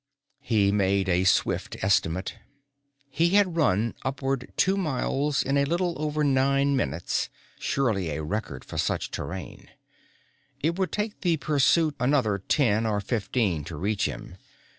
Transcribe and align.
He 0.41 0.71
made 0.71 1.07
a 1.07 1.25
swift 1.25 1.77
estimate. 1.83 2.33
He 3.11 3.35
had 3.35 3.55
run 3.55 3.89
the 3.89 4.07
upward 4.07 4.51
two 4.57 4.75
miles 4.75 5.43
in 5.43 5.57
a 5.57 5.65
little 5.65 5.93
over 6.01 6.23
nine 6.23 6.75
minutes, 6.75 7.29
surely 7.59 8.09
a 8.09 8.23
record 8.23 8.65
for 8.65 8.79
such 8.79 9.11
terrain. 9.11 9.69
It 10.59 10.79
would 10.79 10.91
take 10.91 11.21
the 11.21 11.37
pursuit 11.37 11.95
another 11.99 12.39
ten 12.39 12.87
or 12.87 12.99
fifteen 12.99 13.63
to 13.65 13.75
reach 13.77 14.05
him. 14.05 14.37